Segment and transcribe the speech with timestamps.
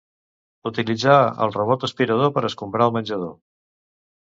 [0.69, 3.35] Utilitzar el robot aspirador per escombrar el menjador.